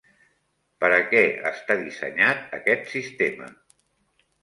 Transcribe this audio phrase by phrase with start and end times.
[0.83, 1.21] Per a què
[1.51, 3.55] està dissenyat aquest sistema?